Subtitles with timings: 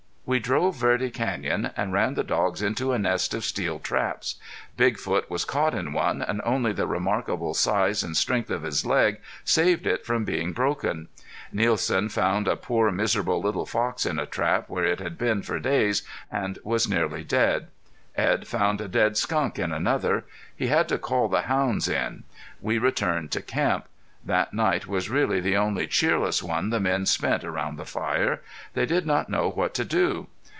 [0.23, 4.35] We drove Verde Canyon and ran the dogs into a nest of steel traps.
[4.77, 8.85] Big Foot was caught in one, and only the remarkable size and strength of his
[8.85, 11.09] leg saved it from being broken.
[11.51, 15.59] Nielsen found a poor, miserable, little fox in a trap, where it had been for
[15.59, 17.67] days, and was nearly dead.
[18.15, 20.23] Edd found a dead skunk in another.
[20.55, 22.23] He had to call the hounds in.
[22.61, 23.87] We returned to camp.
[24.23, 28.41] That night was really the only cheerless one the men spent around the fire.
[28.75, 30.27] They did not know what to do.